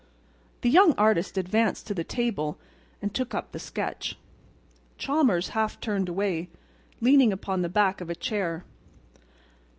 The 0.61 0.69
young 0.71 0.93
artist 0.97 1.37
advanced 1.37 1.85
to 1.85 1.93
the 1.93 2.03
table 2.03 2.57
and 3.03 3.13
took 3.13 3.35
up 3.35 3.51
the 3.51 3.59
sketch. 3.59 4.17
Chalmers 4.97 5.49
half 5.49 5.79
turned 5.79 6.09
away, 6.09 6.49
leaning 7.01 7.31
upon 7.31 7.61
the 7.61 7.69
back 7.69 8.01
of 8.01 8.09
a 8.09 8.15
chair. 8.15 8.65